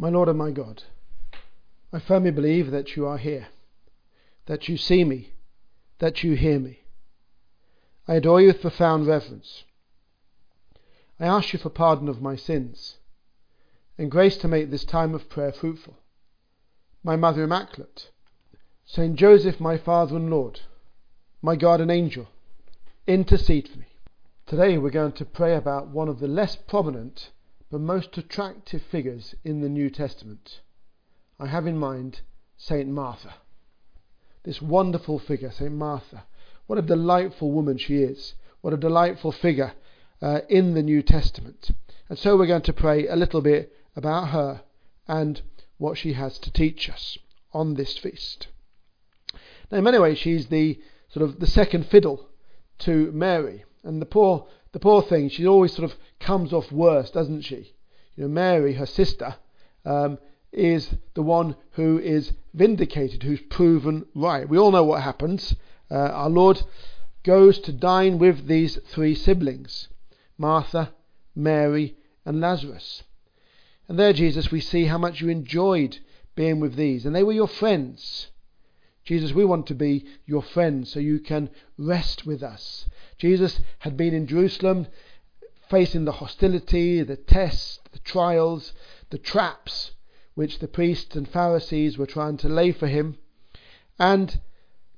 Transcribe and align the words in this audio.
My 0.00 0.08
Lord 0.08 0.30
and 0.30 0.38
my 0.38 0.50
God, 0.50 0.84
I 1.92 1.98
firmly 1.98 2.30
believe 2.30 2.70
that 2.70 2.96
you 2.96 3.06
are 3.06 3.18
here, 3.18 3.48
that 4.46 4.66
you 4.66 4.78
see 4.78 5.04
me, 5.04 5.34
that 5.98 6.24
you 6.24 6.36
hear 6.36 6.58
me. 6.58 6.80
I 8.08 8.14
adore 8.14 8.40
you 8.40 8.46
with 8.46 8.62
profound 8.62 9.06
reverence. 9.06 9.64
I 11.20 11.26
ask 11.26 11.52
you 11.52 11.58
for 11.58 11.68
pardon 11.68 12.08
of 12.08 12.22
my 12.22 12.34
sins 12.34 12.96
and 13.98 14.10
grace 14.10 14.38
to 14.38 14.48
make 14.48 14.70
this 14.70 14.86
time 14.86 15.14
of 15.14 15.28
prayer 15.28 15.52
fruitful. 15.52 15.98
My 17.04 17.16
Mother 17.16 17.44
Immaculate, 17.44 18.10
Saint 18.86 19.16
Joseph, 19.16 19.60
my 19.60 19.76
Father 19.76 20.16
and 20.16 20.30
Lord, 20.30 20.60
my 21.42 21.56
guardian 21.56 21.90
angel, 21.90 22.26
intercede 23.06 23.68
for 23.68 23.80
me. 23.80 23.88
Today 24.46 24.78
we're 24.78 24.88
going 24.88 25.12
to 25.12 25.26
pray 25.26 25.54
about 25.54 25.88
one 25.88 26.08
of 26.08 26.20
the 26.20 26.26
less 26.26 26.56
prominent 26.56 27.28
but 27.70 27.80
most 27.80 28.18
attractive 28.18 28.82
figures 28.90 29.34
in 29.44 29.60
the 29.60 29.68
New 29.68 29.90
Testament. 29.90 30.60
I 31.38 31.46
have 31.46 31.66
in 31.66 31.78
mind 31.78 32.20
Saint 32.56 32.88
Martha. 32.88 33.34
This 34.42 34.60
wonderful 34.60 35.18
figure, 35.18 35.50
Saint 35.50 35.72
Martha. 35.72 36.24
What 36.66 36.78
a 36.78 36.82
delightful 36.82 37.52
woman 37.52 37.78
she 37.78 38.02
is. 38.02 38.34
What 38.60 38.74
a 38.74 38.76
delightful 38.76 39.32
figure 39.32 39.72
uh, 40.20 40.40
in 40.48 40.74
the 40.74 40.82
New 40.82 41.02
Testament. 41.02 41.70
And 42.08 42.18
so 42.18 42.36
we're 42.36 42.46
going 42.46 42.62
to 42.62 42.72
pray 42.72 43.06
a 43.06 43.16
little 43.16 43.40
bit 43.40 43.72
about 43.96 44.28
her 44.28 44.62
and 45.06 45.40
what 45.78 45.96
she 45.96 46.12
has 46.14 46.38
to 46.40 46.52
teach 46.52 46.90
us 46.90 47.16
on 47.52 47.74
this 47.74 47.96
feast. 47.96 48.48
Now, 49.70 49.78
in 49.78 49.84
many 49.84 49.98
ways, 49.98 50.18
she's 50.18 50.46
the 50.46 50.80
sort 51.08 51.28
of 51.28 51.40
the 51.40 51.46
second 51.46 51.86
fiddle 51.86 52.28
to 52.80 53.10
Mary. 53.12 53.64
And 53.82 54.00
the 54.00 54.06
poor, 54.06 54.46
the 54.72 54.78
poor 54.78 55.02
thing, 55.02 55.28
she 55.28 55.46
always 55.46 55.72
sort 55.74 55.90
of 55.90 55.96
comes 56.18 56.52
off 56.52 56.70
worse, 56.70 57.10
doesn't 57.10 57.42
she? 57.42 57.72
You 58.16 58.24
know, 58.24 58.28
Mary, 58.28 58.74
her 58.74 58.86
sister, 58.86 59.36
um, 59.84 60.18
is 60.52 60.94
the 61.14 61.22
one 61.22 61.56
who 61.72 61.98
is 61.98 62.32
vindicated, 62.54 63.22
who's 63.22 63.40
proven 63.42 64.06
right. 64.14 64.48
We 64.48 64.58
all 64.58 64.72
know 64.72 64.84
what 64.84 65.02
happens. 65.02 65.54
Uh, 65.90 65.94
our 65.94 66.30
Lord 66.30 66.62
goes 67.22 67.58
to 67.60 67.72
dine 67.72 68.18
with 68.18 68.46
these 68.46 68.78
three 68.88 69.14
siblings 69.14 69.88
Martha, 70.36 70.92
Mary, 71.34 71.96
and 72.24 72.40
Lazarus. 72.40 73.02
And 73.88 73.98
there, 73.98 74.12
Jesus, 74.12 74.50
we 74.50 74.60
see 74.60 74.84
how 74.84 74.98
much 74.98 75.20
you 75.20 75.28
enjoyed 75.28 75.98
being 76.34 76.60
with 76.60 76.76
these, 76.76 77.04
and 77.04 77.14
they 77.14 77.22
were 77.22 77.32
your 77.32 77.48
friends. 77.48 78.28
Jesus, 79.04 79.32
we 79.32 79.44
want 79.44 79.66
to 79.66 79.74
be 79.74 80.06
your 80.26 80.42
friends 80.42 80.92
so 80.92 81.00
you 81.00 81.18
can 81.18 81.50
rest 81.76 82.24
with 82.24 82.42
us. 82.42 82.86
Jesus 83.20 83.60
had 83.80 83.98
been 83.98 84.14
in 84.14 84.26
Jerusalem 84.26 84.86
facing 85.68 86.06
the 86.06 86.12
hostility, 86.12 87.02
the 87.02 87.16
tests, 87.16 87.78
the 87.92 87.98
trials, 87.98 88.72
the 89.10 89.18
traps 89.18 89.92
which 90.34 90.58
the 90.58 90.68
priests 90.68 91.14
and 91.14 91.28
Pharisees 91.28 91.98
were 91.98 92.06
trying 92.06 92.38
to 92.38 92.48
lay 92.48 92.72
for 92.72 92.86
him. 92.86 93.18
And 93.98 94.40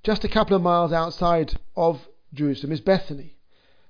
just 0.05 0.23
a 0.23 0.29
couple 0.29 0.55
of 0.55 0.63
miles 0.63 0.93
outside 0.93 1.59
of 1.75 2.09
Jerusalem 2.33 2.71
is 2.71 2.81
Bethany. 2.81 3.39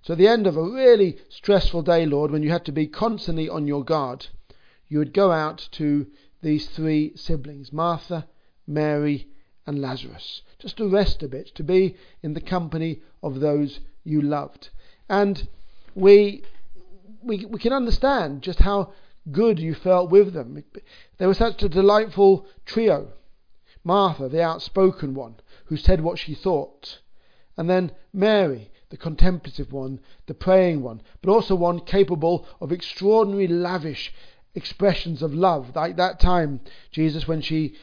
So 0.01 0.15
at 0.15 0.19
the 0.19 0.29
end 0.29 0.47
of 0.47 0.57
a 0.57 0.63
really 0.63 1.19
stressful 1.29 1.83
day, 1.83 2.07
Lord, 2.07 2.31
when 2.31 2.43
you 2.43 2.51
had 2.51 2.65
to 2.65 2.73
be 2.73 2.87
constantly 2.87 3.51
on 3.51 3.67
your 3.67 3.85
guard, 3.85 4.29
you 4.89 4.99
would 4.99 5.13
go 5.13 5.31
out 5.31 5.69
to 5.73 6.07
these 6.41 6.67
three 6.69 7.13
siblings 7.17 7.71
Martha, 7.71 8.27
Mary, 8.67 9.29
and 9.67 9.83
Lazarus, 9.83 10.41
just 10.59 10.79
to 10.79 10.89
rest 10.89 11.23
a 11.23 11.29
bit, 11.29 11.55
to 11.55 11.63
be 11.63 11.97
in 12.23 12.33
the 12.33 12.41
company 12.41 13.03
of 13.23 13.41
those 13.41 13.81
you 14.05 14.21
loved. 14.21 14.71
And 15.09 15.49
we, 15.95 16.43
we, 17.23 17.45
we 17.45 17.59
can 17.59 17.73
understand 17.73 18.43
just 18.43 18.61
how 18.61 18.93
good 19.31 19.59
you 19.59 19.75
felt 19.75 20.11
with 20.11 20.33
them. 20.33 20.63
They 21.19 21.27
were 21.27 21.35
such 21.35 21.63
a 21.63 21.69
delightful 21.69 22.47
trio. 22.67 23.13
Martha, 23.85 24.29
the 24.29 24.43
outspoken 24.43 25.15
one, 25.15 25.37
who 25.67 25.77
said 25.77 26.01
what 26.01 26.19
she 26.19 26.35
thought. 26.35 27.01
And 27.57 27.69
then 27.69 27.93
Mary, 28.13 28.71
the 28.91 28.97
contemplative 28.97 29.73
one, 29.73 30.01
the 30.27 30.35
praying 30.35 30.83
one, 30.83 31.03
but 31.21 31.31
also 31.31 31.55
one 31.55 31.81
capable 31.81 32.47
of 32.61 32.73
extraordinary, 32.73 33.49
lavish 33.49 34.13
expressions 34.55 35.23
of 35.23 35.35
love. 35.35 35.75
Like 35.75 35.97
that 35.97 36.21
time, 36.21 36.61
Jesus, 36.91 37.27
when 37.27 37.41
she 37.41 37.75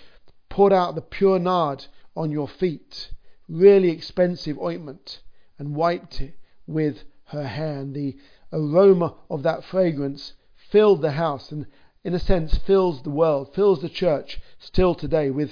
poured 0.50 0.74
out 0.74 0.96
the 0.96 1.02
pure 1.02 1.40
nard 1.40 1.86
on 2.16 2.32
your 2.32 2.48
feet, 2.48 3.12
really 3.48 3.90
expensive 3.90 4.58
ointment, 4.60 5.20
and 5.60 5.76
wiped 5.76 6.20
it 6.22 6.34
with 6.66 7.04
her 7.26 7.46
hand. 7.46 7.94
The 7.94 8.18
aroma 8.52 9.16
of 9.30 9.44
that 9.44 9.64
fragrance 9.64 10.34
filled 10.72 11.04
the 11.04 11.12
house 11.12 11.52
and, 11.52 11.68
in 12.04 12.16
a 12.16 12.20
sense, 12.20 12.58
fills 12.58 13.04
the 13.04 13.12
world, 13.12 13.54
fills 13.54 13.82
the 13.82 13.90
church 13.90 14.40
still 14.58 14.96
today 14.96 15.30
with 15.30 15.52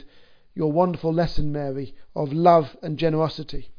your 0.55 0.71
wonderful 0.71 1.13
lesson, 1.13 1.51
Mary, 1.51 1.93
of 2.15 2.33
love 2.33 2.75
and 2.81 2.97
generosity. 2.97 3.69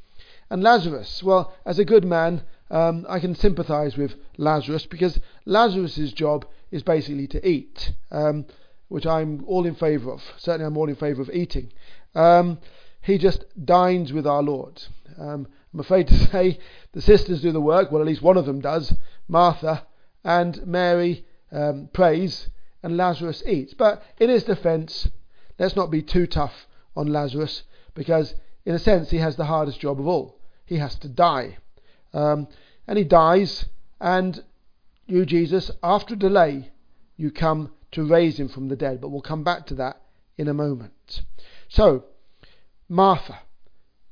And 0.49 0.63
Lazarus, 0.63 1.23
well, 1.25 1.53
as 1.67 1.81
a 1.81 1.85
good 1.85 2.05
man, 2.05 2.43
um, 2.71 3.05
I 3.09 3.19
can 3.19 3.35
sympathize 3.35 3.97
with 3.97 4.15
Lazarus 4.37 4.87
because 4.87 5.19
Lazarus's 5.45 6.13
job 6.13 6.47
is 6.71 6.85
basically 6.85 7.27
to 7.27 7.49
eat. 7.49 7.93
Um, 8.13 8.47
which 8.89 9.07
I'm 9.07 9.45
all 9.47 9.67
in 9.67 9.75
favour 9.75 10.13
of. 10.13 10.23
Certainly, 10.39 10.67
I'm 10.67 10.77
all 10.77 10.89
in 10.89 10.97
favour 10.97 11.23
of 11.23 11.31
eating. 11.31 11.73
Um, 12.15 12.59
he 13.01 13.19
just 13.19 13.45
dines 13.65 14.13
with 14.13 14.27
our 14.27 14.43
Lord. 14.43 14.83
Um, 15.19 15.49
I'm 15.73 15.81
afraid 15.81 16.09
to 16.09 16.15
say 16.31 16.59
the 16.93 17.01
sisters 17.01 17.43
do 17.43 17.53
the 17.53 17.61
work, 17.61 17.91
well, 17.91 18.01
at 18.01 18.07
least 18.07 18.23
one 18.23 18.37
of 18.37 18.47
them 18.47 18.61
does. 18.61 18.95
Martha 19.27 19.87
and 20.25 20.67
Mary 20.67 21.25
um, 21.53 21.89
prays, 21.93 22.49
and 22.83 22.97
Lazarus 22.97 23.43
eats. 23.47 23.75
But 23.75 24.03
in 24.19 24.31
his 24.31 24.45
defence, 24.45 25.09
let's 25.59 25.77
not 25.77 25.91
be 25.91 26.03
too 26.03 26.27
tough 26.27 26.67
on 26.97 27.09
Lazarus, 27.09 27.63
because 27.95 28.35
in 28.65 28.75
a 28.75 28.79
sense, 28.79 29.11
he 29.11 29.19
has 29.19 29.37
the 29.37 29.47
hardest 29.47 29.81
job 29.81 29.99
of 29.99 30.07
all. 30.07 30.39
He 30.67 30.77
has 30.77 30.97
to 30.97 31.09
die. 31.09 31.59
Um, 32.13 32.49
and 32.87 32.99
he 32.99 33.05
dies, 33.05 33.67
and 34.01 34.45
you, 35.07 35.25
Jesus, 35.25 35.71
after 35.83 36.15
a 36.15 36.19
delay, 36.19 36.71
you 37.17 37.31
come 37.31 37.73
to 37.93 38.07
raise 38.07 38.39
him 38.39 38.49
from 38.49 38.69
the 38.69 38.77
dead. 38.77 39.01
But 39.01 39.09
we'll 39.09 39.23
come 39.23 39.43
back 39.43 39.67
to 39.67 39.75
that 39.77 40.03
in 40.37 40.49
a 40.49 40.55
moment. 40.55 41.23
So, 41.69 42.05
Martha, 42.89 43.41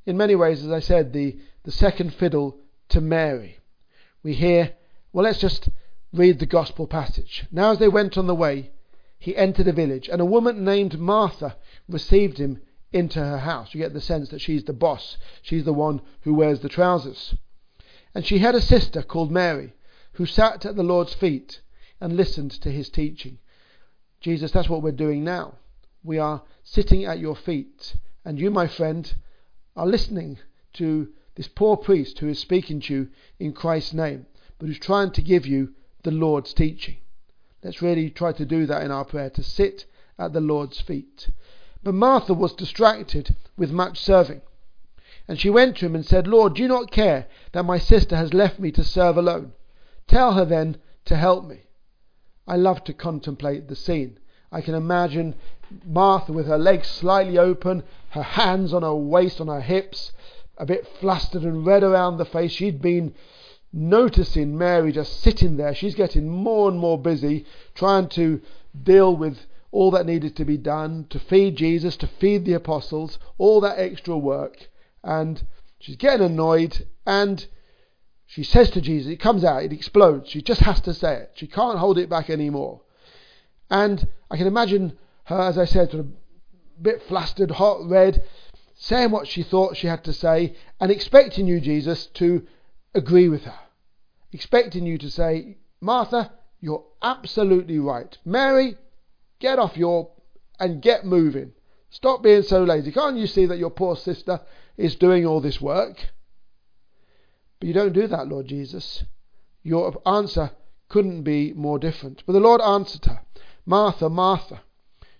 in 0.06 0.16
many 0.16 0.34
ways, 0.34 0.64
as 0.64 0.70
I 0.70 0.80
said, 0.80 1.12
the, 1.12 1.36
the 1.64 1.72
second 1.72 2.14
fiddle 2.14 2.58
to 2.90 3.00
Mary. 3.00 3.58
We 4.22 4.34
hear, 4.34 4.74
well, 5.12 5.24
let's 5.24 5.40
just 5.40 5.68
read 6.12 6.38
the 6.38 6.46
gospel 6.46 6.86
passage. 6.86 7.44
Now, 7.50 7.72
as 7.72 7.78
they 7.78 7.88
went 7.88 8.16
on 8.16 8.26
the 8.26 8.34
way, 8.34 8.70
he 9.18 9.36
entered 9.36 9.66
a 9.66 9.72
village, 9.72 10.08
and 10.08 10.20
a 10.20 10.24
woman 10.24 10.64
named 10.64 10.98
Martha 10.98 11.56
received 11.88 12.38
him 12.38 12.62
into 12.92 13.18
her 13.18 13.38
house. 13.38 13.74
You 13.74 13.80
get 13.80 13.92
the 13.92 14.00
sense 14.00 14.28
that 14.28 14.40
she's 14.40 14.64
the 14.64 14.72
boss, 14.72 15.18
she's 15.42 15.64
the 15.64 15.72
one 15.72 16.00
who 16.20 16.34
wears 16.34 16.60
the 16.60 16.68
trousers. 16.68 17.34
And 18.14 18.24
she 18.24 18.38
had 18.38 18.54
a 18.54 18.60
sister 18.60 19.02
called 19.02 19.30
Mary, 19.30 19.74
who 20.12 20.26
sat 20.26 20.64
at 20.64 20.76
the 20.76 20.82
Lord's 20.82 21.14
feet 21.14 21.60
and 22.00 22.16
listened 22.16 22.52
to 22.52 22.70
his 22.70 22.88
teaching. 22.88 23.38
Jesus, 24.20 24.52
that's 24.52 24.68
what 24.68 24.82
we're 24.82 24.92
doing 24.92 25.24
now. 25.24 25.54
We 26.02 26.18
are 26.18 26.42
sitting 26.62 27.04
at 27.04 27.18
your 27.18 27.36
feet, 27.36 27.96
and 28.24 28.38
you, 28.38 28.50
my 28.50 28.66
friend, 28.66 29.12
are 29.76 29.86
listening 29.86 30.38
to 30.74 31.08
this 31.34 31.48
poor 31.48 31.76
priest 31.76 32.18
who 32.18 32.28
is 32.28 32.38
speaking 32.38 32.80
to 32.80 32.94
you 32.94 33.08
in 33.38 33.52
Christ's 33.52 33.92
name, 33.92 34.26
but 34.58 34.66
who's 34.66 34.78
trying 34.78 35.10
to 35.12 35.22
give 35.22 35.46
you 35.46 35.74
the 36.02 36.10
Lord's 36.10 36.54
teaching. 36.54 36.96
Let's 37.62 37.82
really 37.82 38.10
try 38.10 38.32
to 38.32 38.44
do 38.44 38.66
that 38.66 38.82
in 38.82 38.90
our 38.90 39.04
prayer, 39.04 39.30
to 39.30 39.42
sit 39.42 39.84
at 40.18 40.32
the 40.32 40.40
Lord's 40.40 40.80
feet. 40.80 41.28
But 41.82 41.94
Martha 41.94 42.32
was 42.32 42.54
distracted 42.54 43.36
with 43.56 43.70
much 43.70 43.98
serving. 44.00 44.40
And 45.28 45.38
she 45.38 45.50
went 45.50 45.76
to 45.78 45.86
him 45.86 45.94
and 45.94 46.06
said, 46.06 46.26
Lord, 46.26 46.54
do 46.54 46.62
you 46.62 46.68
not 46.68 46.90
care 46.90 47.26
that 47.52 47.64
my 47.64 47.78
sister 47.78 48.16
has 48.16 48.32
left 48.32 48.58
me 48.58 48.70
to 48.72 48.84
serve 48.84 49.16
alone? 49.16 49.52
Tell 50.06 50.34
her 50.34 50.44
then 50.44 50.78
to 51.06 51.16
help 51.16 51.44
me. 51.44 51.64
I 52.46 52.56
love 52.56 52.84
to 52.84 52.94
contemplate 52.94 53.68
the 53.68 53.76
scene. 53.76 54.18
I 54.50 54.60
can 54.60 54.74
imagine 54.74 55.34
Martha 55.84 56.32
with 56.32 56.46
her 56.46 56.58
legs 56.58 56.88
slightly 56.88 57.38
open, 57.38 57.82
her 58.10 58.22
hands 58.22 58.72
on 58.72 58.82
her 58.82 58.94
waist, 58.94 59.40
on 59.40 59.48
her 59.48 59.60
hips, 59.60 60.12
a 60.56 60.66
bit 60.66 60.86
flustered 61.00 61.42
and 61.42 61.66
red 61.66 61.82
around 61.82 62.16
the 62.16 62.24
face. 62.24 62.52
She'd 62.52 62.80
been 62.80 63.14
noticing 63.72 64.56
Mary 64.56 64.92
just 64.92 65.20
sitting 65.20 65.56
there. 65.56 65.74
She's 65.74 65.94
getting 65.94 66.28
more 66.28 66.68
and 66.68 66.78
more 66.78 66.98
busy 66.98 67.44
trying 67.74 68.08
to 68.10 68.40
deal 68.80 69.14
with 69.16 69.38
all 69.72 69.90
that 69.90 70.06
needed 70.06 70.36
to 70.36 70.44
be 70.44 70.56
done 70.56 71.06
to 71.10 71.18
feed 71.18 71.56
Jesus, 71.56 71.96
to 71.98 72.06
feed 72.06 72.44
the 72.44 72.54
apostles, 72.54 73.18
all 73.36 73.60
that 73.60 73.78
extra 73.78 74.16
work. 74.16 74.68
And 75.04 75.42
she's 75.78 75.96
getting 75.96 76.26
annoyed 76.26 76.86
and 77.04 77.46
she 78.26 78.42
says 78.42 78.70
to 78.70 78.80
Jesus, 78.80 79.12
it 79.12 79.20
comes 79.20 79.44
out, 79.44 79.62
it 79.62 79.72
explodes. 79.72 80.30
She 80.30 80.42
just 80.42 80.60
has 80.60 80.80
to 80.82 80.94
say 80.94 81.16
it. 81.16 81.32
She 81.34 81.46
can't 81.46 81.78
hold 81.78 81.98
it 81.98 82.08
back 82.08 82.30
anymore. 82.30 82.80
And 83.70 84.06
I 84.30 84.36
can 84.36 84.46
imagine 84.46 84.96
her, 85.24 85.40
as 85.40 85.58
I 85.58 85.64
said, 85.64 85.90
sort 85.90 86.00
of 86.00 86.06
a 86.06 86.82
bit 86.82 87.02
flustered, 87.02 87.50
hot, 87.52 87.88
red, 87.88 88.22
saying 88.74 89.10
what 89.10 89.26
she 89.26 89.42
thought 89.42 89.76
she 89.76 89.86
had 89.86 90.04
to 90.04 90.12
say, 90.12 90.54
and 90.80 90.90
expecting 90.90 91.46
you, 91.46 91.60
Jesus, 91.60 92.06
to 92.14 92.46
agree 92.94 93.28
with 93.28 93.44
her. 93.44 93.58
Expecting 94.32 94.86
you 94.86 94.98
to 94.98 95.10
say, 95.10 95.56
Martha, 95.80 96.32
you're 96.60 96.84
absolutely 97.02 97.78
right. 97.78 98.16
Mary, 98.24 98.76
Get 99.38 99.58
off 99.58 99.76
your 99.76 100.10
and 100.58 100.80
get 100.80 101.04
moving. 101.04 101.52
Stop 101.90 102.22
being 102.22 102.42
so 102.42 102.64
lazy. 102.64 102.90
Can't 102.90 103.16
you 103.16 103.26
see 103.26 103.46
that 103.46 103.58
your 103.58 103.70
poor 103.70 103.96
sister 103.96 104.40
is 104.76 104.96
doing 104.96 105.26
all 105.26 105.40
this 105.40 105.60
work? 105.60 106.08
But 107.60 107.68
you 107.68 107.74
don't 107.74 107.92
do 107.92 108.06
that, 108.06 108.28
Lord 108.28 108.46
Jesus. 108.46 109.04
Your 109.62 110.00
answer 110.06 110.52
couldn't 110.88 111.22
be 111.22 111.52
more 111.52 111.78
different. 111.78 112.22
But 112.26 112.32
the 112.32 112.40
Lord 112.40 112.60
answered 112.60 113.04
her, 113.06 113.20
Martha, 113.66 114.08
Martha, 114.08 114.62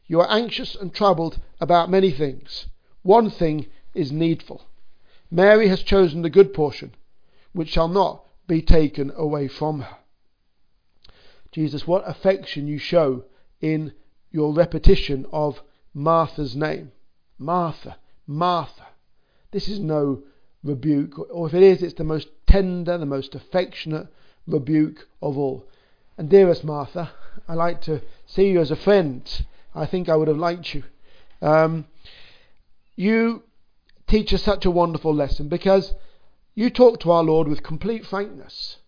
you 0.07 0.21
are 0.21 0.31
anxious 0.31 0.77
and 0.77 0.95
troubled 0.95 1.41
about 1.61 1.91
many 1.91 2.13
things. 2.13 2.67
One 3.03 3.29
thing 3.29 3.67
is 3.93 4.13
needful. 4.13 4.63
Mary 5.31 5.69
has 5.69 5.83
chosen 5.83 6.23
the 6.23 6.31
good 6.31 6.55
portion, 6.55 6.95
which 7.53 7.71
shall 7.71 7.89
not 7.89 8.25
be 8.47 8.63
taken 8.63 9.13
away 9.17 9.49
from 9.49 9.81
her. 9.81 9.97
Jesus, 11.51 11.87
what 11.87 12.09
affection 12.09 12.69
you 12.69 12.79
show 12.79 13.25
in 13.61 13.93
your 14.31 14.53
repetition 14.53 15.27
of 15.33 15.63
Martha's 15.93 16.55
name. 16.55 16.93
Martha, 17.39 17.97
Martha. 18.27 18.87
This 19.51 19.67
is 19.69 19.81
no 19.81 20.23
rebuke, 20.63 21.19
or 21.31 21.47
if 21.47 21.55
it 21.55 21.63
is, 21.63 21.83
it's 21.83 21.95
the 21.95 22.05
most 22.05 22.29
tender, 22.47 22.99
the 22.99 23.07
most 23.07 23.35
affectionate 23.35 24.07
rebuke 24.47 25.09
of 25.23 25.39
all. 25.39 25.67
And 26.19 26.31
dearest 26.31 26.65
Martha, 26.65 27.11
I 27.47 27.55
like 27.55 27.83
to 27.83 28.01
see 28.27 28.49
you 28.49 28.61
as 28.61 28.71
a 28.71 28.77
friend. 28.77 29.47
I 29.75 29.87
think 29.87 30.09
I 30.09 30.17
would 30.17 30.29
have 30.29 30.39
liked 30.39 30.75
you. 30.75 30.85
Um, 31.43 31.87
you 32.97 33.43
teach 34.07 34.33
us 34.33 34.43
such 34.43 34.65
a 34.65 34.71
wonderful 34.71 35.15
lesson 35.15 35.49
because 35.49 35.95
you 36.55 36.71
talk 36.71 37.01
to 37.01 37.11
our 37.11 37.23
Lord 37.23 37.49
with 37.49 37.63
complete 37.63 38.07
frankness. 38.07 38.79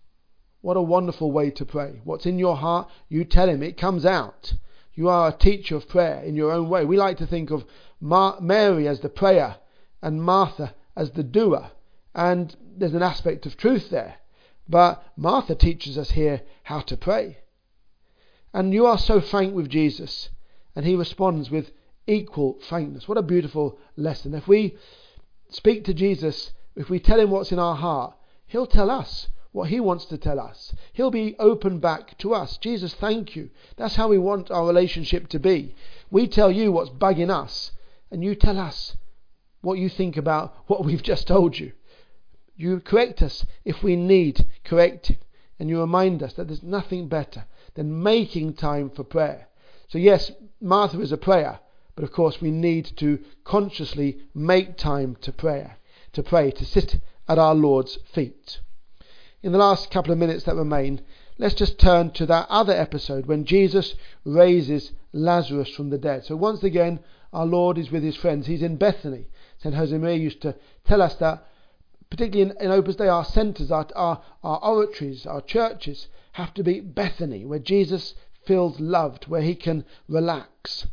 What 0.63 0.79
a 0.79 0.83
wonderful 0.83 1.31
way 1.31 1.51
to 1.51 1.67
pray. 1.67 2.01
What's 2.05 2.27
in 2.27 2.39
your 2.39 2.57
heart, 2.57 2.89
you 3.09 3.25
tell 3.25 3.49
Him, 3.49 3.63
it 3.63 3.77
comes 3.77 4.07
out. 4.07 4.55
You 4.95 5.09
are 5.09 5.29
a 5.29 5.33
teacher 5.33 5.77
of 5.77 5.89
prayer 5.89 6.23
in 6.23 6.35
your 6.35 6.51
own 6.51 6.69
way. 6.69 6.85
We 6.85 6.97
like 6.97 7.19
to 7.19 7.27
think 7.27 7.51
of 7.51 7.65
Mar- 8.01 8.41
Mary 8.41 8.89
as 8.89 9.01
the 9.01 9.09
prayer 9.09 9.57
and 10.03 10.23
Martha 10.23 10.75
as 10.97 11.11
the 11.11 11.23
doer. 11.23 11.71
And 12.15 12.57
there's 12.77 12.95
an 12.95 13.03
aspect 13.03 13.47
of 13.47 13.57
truth 13.57 13.91
there. 13.91 14.17
But 14.69 15.03
Martha 15.17 15.55
teaches 15.55 15.97
us 15.97 16.11
here 16.11 16.43
how 16.65 16.81
to 16.81 16.97
pray. 16.97 17.39
And 18.53 18.75
you 18.75 18.87
are 18.87 18.99
so 18.99 19.21
frank 19.21 19.55
with 19.55 19.69
Jesus, 19.69 20.31
and 20.75 20.85
he 20.85 20.95
responds 20.95 21.51
with 21.51 21.71
equal 22.07 22.59
frankness. 22.69 23.09
What 23.09 23.19
a 23.19 23.23
beautiful 23.23 23.79
lesson. 23.97 24.35
If 24.35 24.49
we 24.49 24.77
speak 25.49 25.85
to 25.85 25.95
Jesus, 25.95 26.53
if 26.77 26.91
we 26.91 26.99
tell 26.99 27.21
him 27.21 27.31
what's 27.31 27.53
in 27.53 27.59
our 27.59 27.77
heart, 27.77 28.15
he'll 28.47 28.67
tell 28.67 28.91
us 28.91 29.29
what 29.53 29.71
he 29.71 29.81
wants 29.81 30.05
to 30.07 30.19
tell 30.19 30.39
us. 30.39 30.75
He'll 30.93 31.11
be 31.11 31.35
open 31.39 31.79
back 31.79 32.17
to 32.19 32.35
us. 32.35 32.59
Jesus, 32.59 32.95
thank 32.95 33.35
you. 33.35 33.51
That's 33.77 33.97
how 33.97 34.09
we 34.09 34.19
want 34.19 34.51
our 34.51 34.67
relationship 34.67 35.29
to 35.29 35.39
be. 35.39 35.75
We 36.11 36.27
tell 36.27 36.51
you 36.51 36.73
what's 36.73 36.91
bugging 36.91 37.31
us, 37.31 37.73
and 38.11 38.23
you 38.23 38.35
tell 38.35 38.59
us 38.59 38.97
what 39.61 39.79
you 39.79 39.89
think 39.89 40.17
about 40.17 40.55
what 40.67 40.85
we've 40.85 41.03
just 41.03 41.27
told 41.27 41.59
you. 41.59 41.73
You 42.59 42.81
correct 42.81 43.23
us 43.23 43.47
if 43.65 43.85
we 43.85 43.95
need 43.95 44.45
correcting, 44.65 45.19
and 45.61 45.71
you 45.71 45.79
remind 45.81 46.25
us 46.25 46.33
that 46.35 46.49
there's 46.49 46.63
nothing 46.63 47.07
better 47.07 47.45
than 47.75 48.03
making 48.03 48.55
time 48.55 48.91
for 48.91 49.05
prayer. 49.05 49.47
So, 49.87 49.97
yes, 49.97 50.33
Martha 50.61 51.01
is 51.01 51.13
a 51.13 51.17
prayer, 51.17 51.61
but 51.95 52.03
of 52.03 52.11
course 52.11 52.41
we 52.41 52.51
need 52.51 52.97
to 52.97 53.21
consciously 53.45 54.19
make 54.35 54.77
time 54.77 55.17
to 55.21 55.33
prayer, 55.33 55.79
to 56.15 56.23
pray, 56.25 56.51
to 56.51 56.65
sit 56.65 56.99
at 57.29 57.39
our 57.39 57.55
Lord's 57.55 57.97
feet. 58.13 58.59
In 59.41 59.53
the 59.53 59.59
last 59.59 59.93
couple 59.93 60.13
of 60.13 60.19
minutes 60.19 60.43
that 60.45 60.57
remain, 60.57 61.01
let's 61.39 61.55
just 61.55 61.79
turn 61.79 62.11
to 62.11 62.27
that 62.27 62.49
other 62.51 62.73
episode 62.73 63.27
when 63.27 63.45
Jesus 63.45 63.95
raises 64.25 64.91
Lazarus 65.13 65.71
from 65.71 65.91
the 65.91 65.99
dead. 65.99 66.25
So 66.25 66.35
once 66.35 66.65
again, 66.65 66.99
our 67.33 67.47
Lord 67.47 67.79
is 67.79 67.93
with 67.93 68.03
his 68.03 68.17
friends. 68.17 68.49
He's 68.49 68.63
in 68.63 68.77
Bethany. 68.77 69.29
St. 69.59 69.73
Josemaria 69.73 70.19
used 70.19 70.43
to 70.43 70.57
tell 70.85 71.01
us 71.01 71.15
that 71.17 71.47
particularly 72.11 72.51
in, 72.51 72.57
in 72.65 72.71
Opus 72.71 72.97
Dei, 72.97 73.09
our 73.09 73.25
centres, 73.25 73.71
our, 73.71 73.87
our, 73.95 74.23
our 74.43 74.59
oratories, 74.63 75.27
our 75.27 75.41
churches 75.41 76.09
have 76.33 76.55
to 76.55 76.63
be 76.63 76.81
Bethany, 76.81 77.45
where 77.45 77.59
Jesus 77.59 78.15
feels 78.47 78.81
loved, 78.81 79.27
where 79.27 79.43
he 79.43 79.55
can 79.55 79.85
relax. 80.09 80.87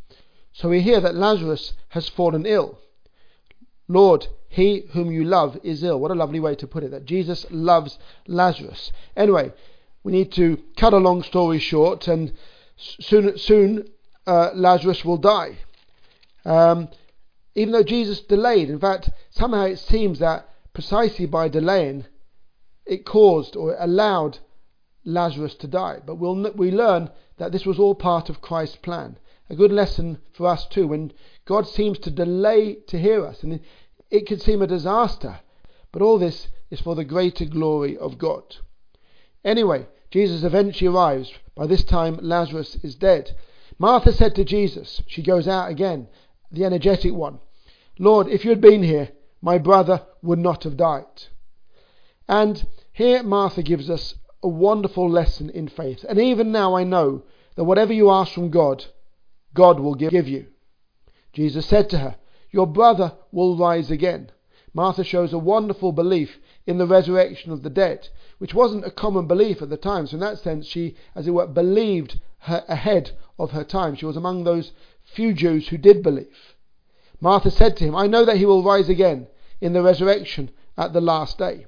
So 0.52 0.68
we 0.68 0.80
hear 0.80 1.00
that 1.00 1.14
Lazarus 1.14 1.74
has 1.90 2.08
fallen 2.08 2.46
ill. 2.46 2.78
Lord, 3.88 4.26
he 4.48 4.84
whom 4.92 5.10
you 5.10 5.24
love 5.24 5.58
is 5.62 5.82
ill. 5.82 6.00
What 6.00 6.10
a 6.10 6.14
lovely 6.14 6.40
way 6.40 6.54
to 6.56 6.66
put 6.66 6.82
it, 6.82 6.90
that 6.90 7.04
Jesus 7.04 7.46
loves 7.50 7.98
Lazarus. 8.26 8.90
Anyway, 9.16 9.52
we 10.02 10.12
need 10.12 10.32
to 10.32 10.62
cut 10.76 10.92
a 10.92 10.98
long 10.98 11.22
story 11.22 11.58
short, 11.58 12.08
and 12.08 12.32
soon, 12.76 13.38
soon 13.38 13.88
uh, 14.26 14.50
Lazarus 14.54 15.04
will 15.04 15.18
die. 15.18 15.58
Um, 16.44 16.88
even 17.54 17.72
though 17.72 17.82
Jesus 17.82 18.20
delayed, 18.20 18.70
in 18.70 18.78
fact, 18.78 19.10
somehow 19.30 19.64
it 19.64 19.78
seems 19.78 20.18
that 20.18 20.48
precisely 20.76 21.24
by 21.24 21.48
delaying, 21.48 22.04
it 22.84 23.06
caused 23.06 23.56
or 23.56 23.72
it 23.72 23.78
allowed 23.80 24.38
Lazarus 25.06 25.54
to 25.54 25.66
die. 25.66 26.00
But 26.04 26.16
we'll, 26.16 26.52
we 26.52 26.70
learn 26.70 27.08
that 27.38 27.50
this 27.50 27.64
was 27.64 27.78
all 27.78 27.94
part 27.94 28.28
of 28.28 28.42
Christ's 28.42 28.76
plan. 28.76 29.16
A 29.48 29.56
good 29.56 29.72
lesson 29.72 30.18
for 30.34 30.46
us 30.46 30.66
too. 30.66 30.88
When 30.88 31.14
God 31.46 31.66
seems 31.66 31.98
to 32.00 32.10
delay 32.10 32.74
to 32.88 32.98
hear 32.98 33.24
us, 33.24 33.42
and 33.42 33.58
it 34.10 34.26
can 34.26 34.38
seem 34.38 34.60
a 34.60 34.66
disaster, 34.66 35.40
but 35.92 36.02
all 36.02 36.18
this 36.18 36.48
is 36.70 36.82
for 36.82 36.94
the 36.94 37.06
greater 37.06 37.46
glory 37.46 37.96
of 37.96 38.18
God. 38.18 38.56
Anyway, 39.46 39.86
Jesus 40.10 40.42
eventually 40.42 40.88
arrives. 40.94 41.32
By 41.54 41.66
this 41.68 41.84
time, 41.84 42.18
Lazarus 42.20 42.76
is 42.82 42.96
dead. 42.96 43.34
Martha 43.78 44.12
said 44.12 44.34
to 44.34 44.44
Jesus, 44.44 45.00
she 45.06 45.22
goes 45.22 45.48
out 45.48 45.70
again, 45.70 46.08
the 46.52 46.66
energetic 46.66 47.14
one, 47.14 47.38
Lord, 47.98 48.28
if 48.28 48.44
you 48.44 48.50
had 48.50 48.60
been 48.60 48.82
here, 48.82 49.08
my 49.46 49.58
brother 49.58 50.02
would 50.22 50.40
not 50.40 50.64
have 50.64 50.76
died. 50.76 51.22
And 52.26 52.66
here 52.90 53.22
Martha 53.22 53.62
gives 53.62 53.88
us 53.88 54.16
a 54.42 54.48
wonderful 54.48 55.08
lesson 55.08 55.50
in 55.50 55.68
faith. 55.68 56.04
And 56.08 56.18
even 56.18 56.50
now 56.50 56.74
I 56.74 56.82
know 56.82 57.22
that 57.54 57.62
whatever 57.62 57.92
you 57.92 58.10
ask 58.10 58.32
from 58.32 58.50
God, 58.50 58.84
God 59.54 59.78
will 59.78 59.94
give 59.94 60.26
you. 60.26 60.46
Jesus 61.32 61.64
said 61.64 61.88
to 61.90 61.98
her, 61.98 62.16
Your 62.50 62.66
brother 62.66 63.12
will 63.30 63.56
rise 63.56 63.88
again. 63.88 64.32
Martha 64.74 65.04
shows 65.04 65.32
a 65.32 65.38
wonderful 65.38 65.92
belief 65.92 66.40
in 66.66 66.78
the 66.78 66.86
resurrection 66.88 67.52
of 67.52 67.62
the 67.62 67.70
dead, 67.70 68.08
which 68.38 68.52
wasn't 68.52 68.84
a 68.84 68.90
common 68.90 69.28
belief 69.28 69.62
at 69.62 69.70
the 69.70 69.76
time. 69.76 70.08
So, 70.08 70.14
in 70.14 70.20
that 70.22 70.40
sense, 70.40 70.66
she, 70.66 70.96
as 71.14 71.28
it 71.28 71.30
were, 71.30 71.46
believed 71.46 72.18
her 72.40 72.64
ahead 72.66 73.12
of 73.38 73.52
her 73.52 73.62
time. 73.62 73.94
She 73.94 74.06
was 74.06 74.16
among 74.16 74.42
those 74.42 74.72
few 75.04 75.32
Jews 75.32 75.68
who 75.68 75.78
did 75.78 76.02
believe. 76.02 76.56
Martha 77.20 77.52
said 77.52 77.76
to 77.76 77.84
him, 77.84 77.94
I 77.94 78.08
know 78.08 78.24
that 78.24 78.38
he 78.38 78.44
will 78.44 78.64
rise 78.64 78.88
again 78.88 79.28
in 79.60 79.72
the 79.72 79.82
resurrection 79.82 80.50
at 80.76 80.92
the 80.92 81.00
last 81.00 81.38
day. 81.38 81.66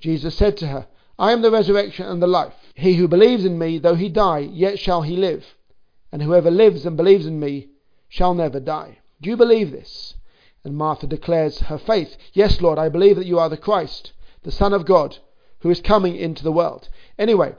Jesus 0.00 0.36
said 0.36 0.56
to 0.58 0.66
her, 0.66 0.86
I 1.18 1.32
am 1.32 1.42
the 1.42 1.50
resurrection 1.50 2.06
and 2.06 2.22
the 2.22 2.26
life. 2.26 2.54
He 2.74 2.94
who 2.94 3.06
believes 3.06 3.44
in 3.44 3.58
me, 3.58 3.78
though 3.78 3.94
he 3.94 4.08
die, 4.08 4.40
yet 4.40 4.78
shall 4.78 5.02
he 5.02 5.16
live. 5.16 5.44
And 6.10 6.22
whoever 6.22 6.50
lives 6.50 6.84
and 6.84 6.96
believes 6.96 7.26
in 7.26 7.38
me 7.38 7.68
shall 8.08 8.34
never 8.34 8.60
die. 8.60 8.98
Do 9.20 9.30
you 9.30 9.36
believe 9.36 9.70
this? 9.70 10.14
And 10.64 10.76
Martha 10.76 11.06
declares 11.06 11.60
her 11.60 11.78
faith. 11.78 12.16
Yes, 12.32 12.60
Lord, 12.60 12.78
I 12.78 12.88
believe 12.88 13.16
that 13.16 13.26
you 13.26 13.38
are 13.38 13.48
the 13.48 13.56
Christ, 13.56 14.12
the 14.42 14.52
Son 14.52 14.72
of 14.72 14.84
God, 14.84 15.18
who 15.60 15.70
is 15.70 15.80
coming 15.80 16.16
into 16.16 16.42
the 16.42 16.52
world. 16.52 16.88
Anyway, 17.18 17.54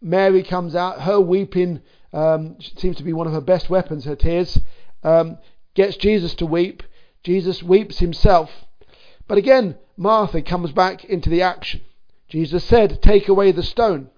Mary 0.00 0.42
comes 0.42 0.74
out, 0.74 1.02
her 1.02 1.20
weeping 1.20 1.80
um, 2.12 2.56
seems 2.76 2.96
to 2.96 3.02
be 3.02 3.12
one 3.12 3.26
of 3.26 3.32
her 3.32 3.40
best 3.40 3.68
weapons, 3.68 4.04
her 4.04 4.16
tears. 4.16 4.58
Um, 5.02 5.38
gets 5.74 5.96
Jesus 5.96 6.34
to 6.36 6.46
weep. 6.46 6.82
Jesus 7.22 7.62
weeps 7.62 7.98
himself. 7.98 8.50
But 9.26 9.38
again, 9.38 9.76
Martha 9.96 10.42
comes 10.42 10.72
back 10.72 11.04
into 11.04 11.30
the 11.30 11.42
action. 11.42 11.80
Jesus 12.28 12.64
said, 12.64 13.00
Take 13.02 13.28
away 13.28 13.52
the 13.52 13.62
stone. 13.62 14.10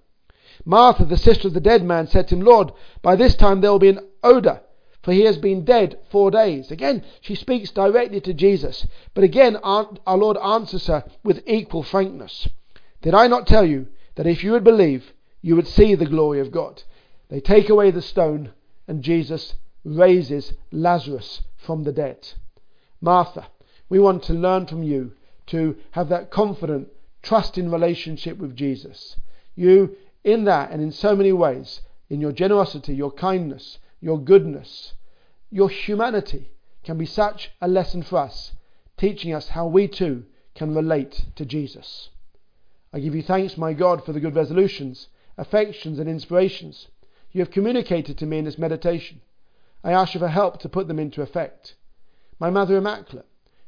Martha, 0.65 1.05
the 1.05 1.17
sister 1.17 1.47
of 1.47 1.53
the 1.53 1.61
dead 1.61 1.83
man, 1.83 2.07
said 2.07 2.27
to 2.27 2.35
him, 2.35 2.41
Lord, 2.41 2.71
by 3.01 3.15
this 3.15 3.35
time 3.35 3.61
there 3.61 3.71
will 3.71 3.79
be 3.79 3.89
an 3.89 4.05
odour, 4.23 4.61
for 5.01 5.13
he 5.13 5.21
has 5.21 5.37
been 5.37 5.63
dead 5.63 5.99
four 6.09 6.31
days. 6.31 6.71
Again, 6.71 7.03
she 7.21 7.35
speaks 7.35 7.71
directly 7.71 8.19
to 8.21 8.33
Jesus. 8.33 8.85
But 9.13 9.23
again, 9.23 9.55
our, 9.57 9.89
our 10.05 10.17
Lord 10.17 10.37
answers 10.37 10.87
her 10.87 11.05
with 11.23 11.43
equal 11.47 11.83
frankness. 11.83 12.49
Did 13.01 13.13
I 13.13 13.27
not 13.27 13.47
tell 13.47 13.65
you 13.65 13.87
that 14.15 14.27
if 14.27 14.43
you 14.43 14.51
would 14.51 14.63
believe, 14.63 15.13
you 15.41 15.55
would 15.55 15.67
see 15.67 15.95
the 15.95 16.05
glory 16.05 16.39
of 16.39 16.51
God? 16.51 16.83
They 17.29 17.39
take 17.39 17.69
away 17.69 17.91
the 17.91 18.01
stone, 18.01 18.51
and 18.87 19.03
Jesus 19.03 19.53
raises 19.85 20.53
Lazarus 20.71 21.43
from 21.55 21.83
the 21.83 21.93
dead. 21.93 22.27
Martha, 22.99 23.47
we 23.89 23.99
want 23.99 24.23
to 24.23 24.33
learn 24.33 24.65
from 24.65 24.83
you 24.83 25.13
to 25.47 25.75
have 25.91 26.09
that 26.09 26.29
confident, 26.29 26.89
trusting 27.21 27.71
relationship 27.71 28.37
with 28.37 28.55
Jesus. 28.55 29.15
You, 29.55 29.95
in 30.23 30.43
that 30.45 30.71
and 30.71 30.81
in 30.81 30.91
so 30.91 31.15
many 31.15 31.31
ways, 31.31 31.81
in 32.09 32.21
your 32.21 32.31
generosity, 32.31 32.93
your 32.93 33.11
kindness, 33.11 33.79
your 34.01 34.19
goodness, 34.19 34.93
your 35.49 35.69
humanity, 35.69 36.49
can 36.83 36.97
be 36.97 37.05
such 37.05 37.51
a 37.61 37.67
lesson 37.67 38.03
for 38.03 38.17
us, 38.17 38.53
teaching 38.97 39.33
us 39.33 39.49
how 39.49 39.67
we 39.67 39.87
too 39.87 40.25
can 40.55 40.75
relate 40.75 41.25
to 41.35 41.45
Jesus. 41.45 42.09
I 42.93 42.99
give 42.99 43.15
you 43.15 43.21
thanks, 43.21 43.57
my 43.57 43.73
God, 43.73 44.05
for 44.05 44.13
the 44.13 44.19
good 44.19 44.35
resolutions, 44.35 45.07
affections, 45.37 45.99
and 45.99 46.09
inspirations 46.09 46.87
you 47.37 47.41
have 47.41 47.51
communicated 47.51 48.17
to 48.17 48.25
me 48.25 48.39
in 48.39 48.45
this 48.45 48.57
meditation. 48.57 49.21
I 49.83 49.91
ask 49.91 50.15
you 50.15 50.19
for 50.19 50.27
help 50.27 50.59
to 50.61 50.69
put 50.69 50.87
them 50.87 50.97
into 50.97 51.21
effect. 51.21 51.75
My 52.39 52.49
Mother 52.49 52.77
Immaculate, 52.77 53.26